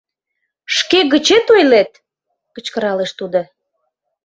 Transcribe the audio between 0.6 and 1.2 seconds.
Шке